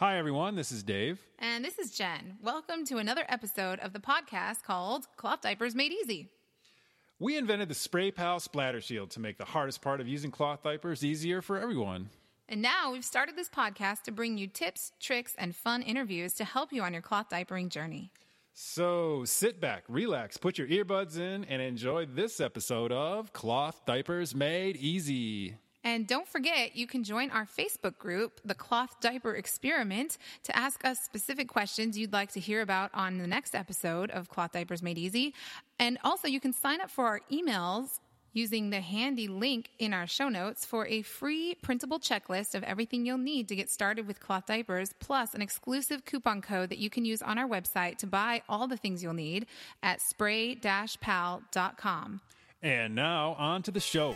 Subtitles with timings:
[0.00, 0.54] Hi, everyone.
[0.54, 1.18] This is Dave.
[1.40, 2.36] And this is Jen.
[2.40, 6.28] Welcome to another episode of the podcast called Cloth Diapers Made Easy.
[7.18, 10.62] We invented the Spray Pal Splatter Shield to make the hardest part of using cloth
[10.62, 12.10] diapers easier for everyone.
[12.48, 16.44] And now we've started this podcast to bring you tips, tricks, and fun interviews to
[16.44, 18.12] help you on your cloth diapering journey.
[18.54, 24.32] So sit back, relax, put your earbuds in, and enjoy this episode of Cloth Diapers
[24.32, 25.56] Made Easy.
[25.84, 30.84] And don't forget, you can join our Facebook group, The Cloth Diaper Experiment, to ask
[30.84, 34.82] us specific questions you'd like to hear about on the next episode of Cloth Diapers
[34.82, 35.34] Made Easy.
[35.78, 38.00] And also, you can sign up for our emails
[38.32, 43.06] using the handy link in our show notes for a free printable checklist of everything
[43.06, 46.90] you'll need to get started with cloth diapers, plus an exclusive coupon code that you
[46.90, 49.46] can use on our website to buy all the things you'll need
[49.82, 52.20] at spray pal.com.
[52.62, 54.14] And now, on to the show.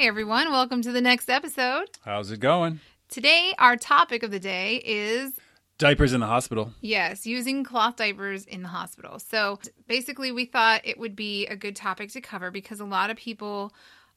[0.00, 1.90] Hey everyone, welcome to the next episode.
[2.06, 2.80] How's it going?
[3.10, 5.34] Today, our topic of the day is
[5.76, 6.72] Diapers in the hospital.
[6.80, 9.18] Yes, using cloth diapers in the hospital.
[9.18, 13.10] So basically, we thought it would be a good topic to cover because a lot
[13.10, 13.74] of people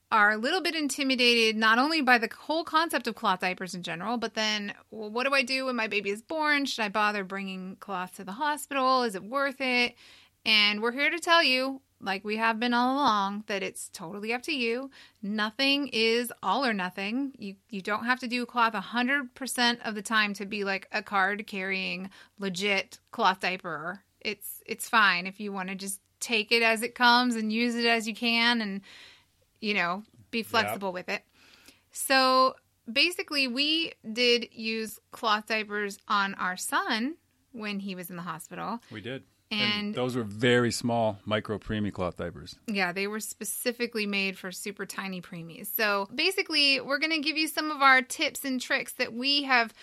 [0.09, 3.83] are a little bit intimidated not only by the whole concept of cloth diapers in
[3.83, 6.63] general, but then, well, what do I do when my baby is born?
[6.63, 9.03] Should I bother bringing cloth to the hospital?
[9.03, 9.95] Is it worth it?
[10.45, 14.33] And we're here to tell you, like we have been all along, that it's totally
[14.33, 14.91] up to you.
[15.21, 17.33] Nothing is all or nothing.
[17.37, 21.01] You you don't have to do cloth 100% of the time to be like a
[21.01, 22.09] card carrying
[22.39, 24.03] legit cloth diaper.
[24.21, 27.75] It's it's fine if you want to just take it as it comes and use
[27.75, 28.81] it as you can and
[29.59, 31.23] you know, be flexible with it.
[31.93, 32.55] So,
[32.91, 37.15] basically we did use cloth diapers on our son
[37.53, 38.81] when he was in the hospital.
[38.91, 39.23] We did.
[39.61, 42.55] And- those were very small micro preemie cloth diapers.
[42.67, 45.67] Yeah, they were specifically made for super tiny preemies.
[45.67, 49.43] So basically, we're going to give you some of our tips and tricks that we
[49.43, 49.73] have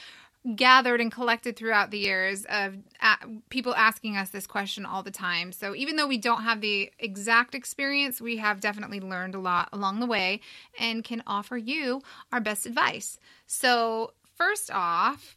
[0.57, 3.17] gathered and collected throughout the years of uh,
[3.51, 5.53] people asking us this question all the time.
[5.53, 9.69] So even though we don't have the exact experience, we have definitely learned a lot
[9.73, 10.41] along the way
[10.79, 12.01] and can offer you
[12.33, 13.19] our best advice.
[13.47, 15.37] So, first off,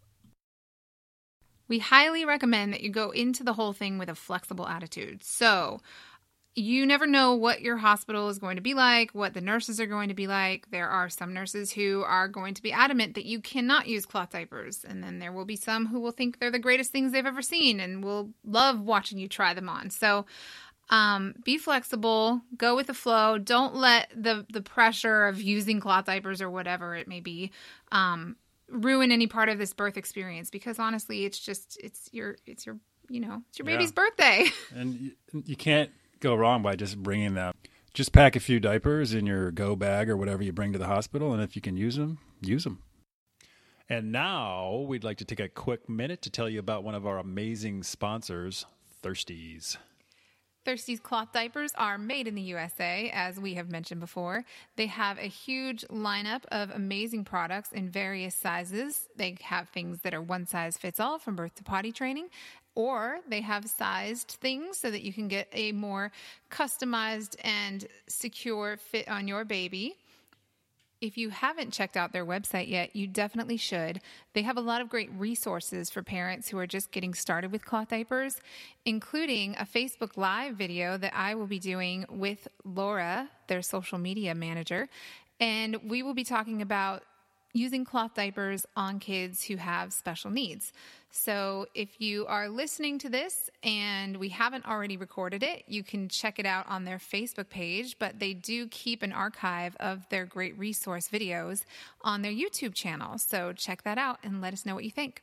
[1.68, 5.24] we highly recommend that you go into the whole thing with a flexible attitude.
[5.24, 5.79] So,
[6.56, 9.88] you never know what your hospital is going to be like, what the nurses are
[9.88, 10.69] going to be like.
[10.69, 14.29] There are some nurses who are going to be adamant that you cannot use cloth
[14.29, 14.85] diapers.
[14.88, 17.41] And then there will be some who will think they're the greatest things they've ever
[17.41, 19.90] seen and will love watching you try them on.
[19.90, 20.25] So,
[20.90, 23.38] um, be flexible, go with the flow.
[23.38, 27.52] Don't let the the pressure of using cloth diapers or whatever it may be
[27.91, 28.35] um,
[28.73, 32.78] ruin any part of this birth experience because honestly, it's just it's your it's your
[33.09, 33.75] you know it's your Yeah.
[33.78, 34.45] baby's birthday.
[34.75, 35.11] And you,
[35.45, 37.53] you can't go wrong by just bringing them.
[37.94, 40.88] Just pack a few diapers in your go bag or whatever you bring to the
[40.88, 42.81] hospital, and if you can use them, use them.
[43.89, 47.05] And now we'd like to take a quick minute to tell you about one of
[47.05, 48.66] our amazing sponsors,
[49.03, 49.78] Thirsties.
[50.66, 54.46] Thirsties cloth diapers are made in the USA, as we have mentioned before.
[54.78, 59.09] They have a huge lineup of amazing products in various sizes.
[59.16, 62.29] They have things that are one size fits all from birth to potty training,
[62.75, 66.12] or they have sized things so that you can get a more
[66.50, 69.97] customized and secure fit on your baby.
[71.03, 74.00] If you haven't checked out their website yet, you definitely should.
[74.31, 77.66] They have a lot of great resources for parents who are just getting started with
[77.66, 78.40] cloth diapers,
[78.86, 84.34] including a Facebook Live video that I will be doing with Laura, their social media
[84.34, 84.88] manager.
[85.41, 87.03] And we will be talking about
[87.52, 90.72] using cloth diapers on kids who have special needs.
[91.16, 96.09] So, if you are listening to this and we haven't already recorded it, you can
[96.09, 100.25] check it out on their Facebook page, but they do keep an archive of their
[100.25, 101.66] great resource videos
[102.02, 103.19] on their YouTube channel.
[103.19, 105.22] So, check that out and let us know what you think.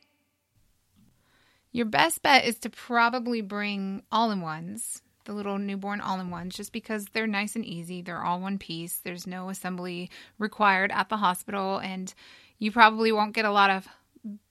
[1.73, 6.29] Your best bet is to probably bring all in ones, the little newborn all in
[6.29, 8.01] ones, just because they're nice and easy.
[8.01, 8.99] They're all one piece.
[8.99, 12.13] There's no assembly required at the hospital, and
[12.59, 13.89] you probably won't get a lot of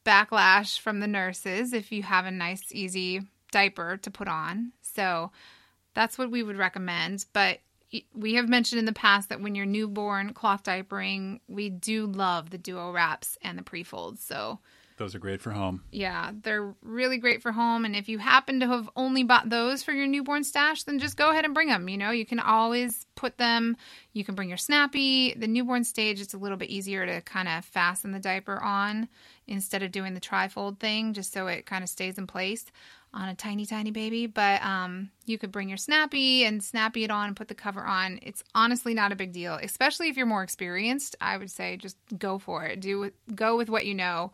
[0.04, 3.22] backlash from the nurses if you have a nice, easy
[3.52, 4.72] diaper to put on.
[4.82, 5.30] So
[5.94, 7.26] that's what we would recommend.
[7.32, 7.60] But
[8.14, 12.50] we have mentioned in the past that when you're newborn cloth diapering, we do love
[12.50, 14.22] the duo wraps and the pre folds.
[14.22, 14.60] So
[15.00, 15.82] Those are great for home.
[15.92, 17.86] yeah, they're really great for home.
[17.86, 21.16] And if you happen to have only bought those for your newborn stash, then just
[21.16, 21.88] go ahead and bring them.
[21.88, 23.78] You know, you can always put them,
[24.12, 25.32] you can bring your Snappi.
[25.32, 29.08] The newborn stage, it's a little bit easier to kind of fasten the diaper on
[29.46, 32.66] instead of doing the trifold thing, just so it kind of stays in place.
[33.12, 34.26] on a tiny, tiny baby.
[34.26, 37.82] But um, you could bring your Snappi and Snappi it on and put the cover
[37.82, 38.18] on.
[38.22, 41.16] It's honestly not a big deal, especially if you're more experienced.
[41.20, 42.80] I would say just go for it.
[42.80, 44.32] Do go with what you know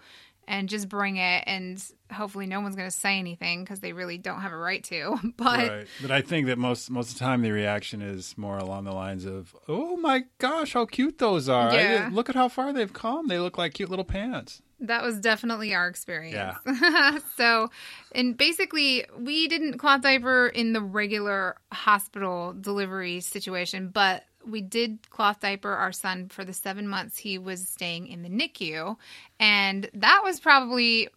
[0.49, 1.83] and just bring it and
[2.13, 5.19] hopefully no one's going to say anything because they really don't have a right to
[5.37, 5.87] but right.
[6.01, 8.93] but i think that most most of the time the reaction is more along the
[8.93, 12.07] lines of oh my gosh how cute those are yeah.
[12.07, 15.19] I, look at how far they've come they look like cute little pants that was
[15.21, 16.57] definitely our experience.
[16.67, 17.19] Yeah.
[17.37, 17.71] so,
[18.13, 25.11] and basically, we didn't cloth diaper in the regular hospital delivery situation, but we did
[25.11, 28.97] cloth diaper our son for the seven months he was staying in the NICU.
[29.41, 31.09] And that was probably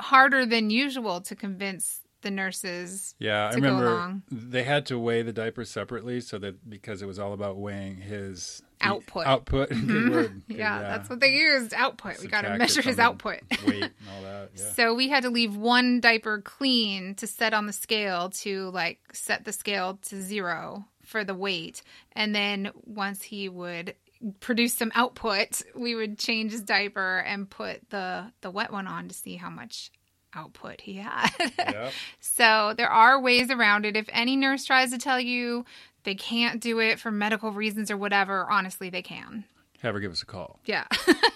[0.00, 3.14] harder than usual to convince the nurses.
[3.18, 7.18] Yeah, I remember they had to weigh the diapers separately so that because it was
[7.18, 9.26] all about weighing his output.
[9.26, 9.68] Output.
[9.78, 10.10] Mm-hmm.
[10.10, 10.42] Word.
[10.48, 11.72] yeah, yeah, that's what they used.
[11.72, 12.20] Output.
[12.20, 13.40] we got to measure his output.
[13.66, 14.50] weight and all that.
[14.56, 14.70] Yeah.
[14.72, 18.98] So we had to leave one diaper clean to set on the scale to like
[19.12, 21.82] set the scale to zero for the weight.
[22.12, 23.94] And then once he would
[24.40, 29.08] produce some output, we would change his diaper and put the the wet one on
[29.08, 29.90] to see how much
[30.34, 31.30] output he had.
[31.58, 31.92] Yep.
[32.20, 33.96] so there are ways around it.
[33.96, 35.64] If any nurse tries to tell you
[36.04, 39.44] they can't do it for medical reasons or whatever, honestly, they can.
[39.80, 40.60] Have her give us a call.
[40.64, 40.84] Yeah.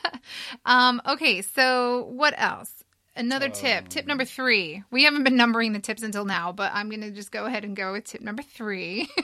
[0.64, 2.82] um, okay, so what else?
[3.14, 4.82] Another um, tip, tip number three.
[4.90, 7.64] We haven't been numbering the tips until now, but I'm going to just go ahead
[7.64, 9.08] and go with tip number three.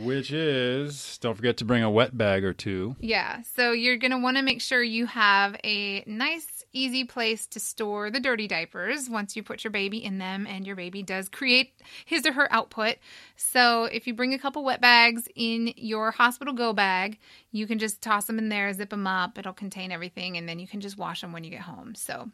[0.00, 2.96] which is don't forget to bring a wet bag or two.
[3.00, 7.46] Yeah, so you're going to want to make sure you have a nice, easy place
[7.48, 11.02] to store the dirty diapers once you put your baby in them and your baby
[11.02, 12.96] does create his or her output.
[13.36, 17.18] So if you bring a couple wet bags in your hospital go bag,
[17.50, 19.38] you can just toss them in there, zip them up.
[19.38, 21.94] It'll contain everything, and then you can just wash them when you get home.
[21.94, 22.30] So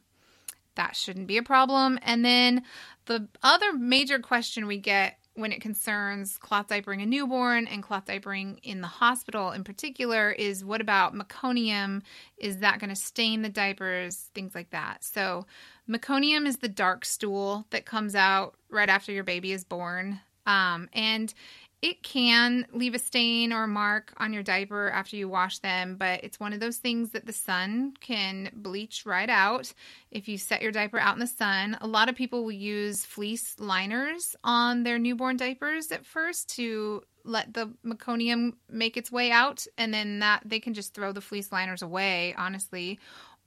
[0.78, 1.98] that shouldn't be a problem.
[2.02, 2.62] And then
[3.06, 8.06] the other major question we get when it concerns cloth diapering a newborn and cloth
[8.06, 12.02] diapering in the hospital in particular is what about meconium?
[12.38, 14.30] Is that going to stain the diapers?
[14.34, 15.04] Things like that.
[15.04, 15.46] So,
[15.88, 20.20] meconium is the dark stool that comes out right after your baby is born.
[20.46, 21.32] Um, and
[21.80, 26.24] it can leave a stain or mark on your diaper after you wash them, but
[26.24, 29.72] it's one of those things that the sun can bleach right out
[30.10, 31.78] if you set your diaper out in the sun.
[31.80, 37.02] A lot of people will use fleece liners on their newborn diapers at first to
[37.24, 41.20] let the meconium make its way out, and then that they can just throw the
[41.20, 42.98] fleece liners away, honestly.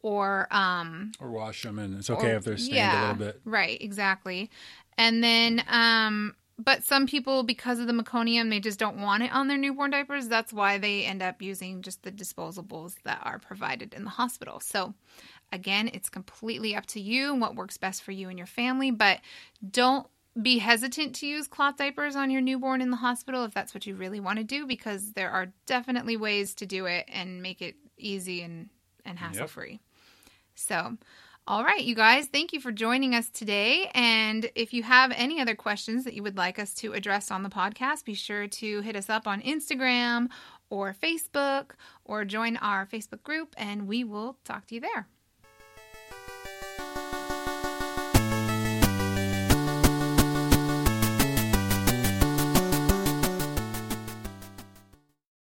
[0.04, 3.25] Or um or wash them and it's okay or, if they're stained yeah, a little
[3.28, 3.42] bit.
[3.45, 4.50] Right, exactly.
[4.98, 9.33] And then um but some people, because of the meconium, they just don't want it
[9.33, 10.27] on their newborn diapers.
[10.27, 14.59] That's why they end up using just the disposables that are provided in the hospital.
[14.59, 14.93] So,
[15.51, 18.91] again, it's completely up to you and what works best for you and your family.
[18.91, 19.19] But
[19.69, 20.07] don't
[20.41, 23.85] be hesitant to use cloth diapers on your newborn in the hospital if that's what
[23.85, 27.61] you really want to do, because there are definitely ways to do it and make
[27.61, 28.69] it easy and,
[29.05, 29.71] and hassle free.
[29.71, 29.79] Yep.
[30.55, 30.97] So,
[31.47, 33.89] all right, you guys, thank you for joining us today.
[33.95, 37.41] And if you have any other questions that you would like us to address on
[37.41, 40.29] the podcast, be sure to hit us up on Instagram
[40.69, 41.71] or Facebook
[42.05, 45.07] or join our Facebook group, and we will talk to you there.